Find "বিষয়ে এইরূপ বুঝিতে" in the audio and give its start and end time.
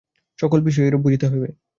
0.61-1.25